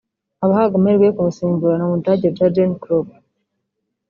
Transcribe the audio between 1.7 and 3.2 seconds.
ni umudage Jurgen Klopp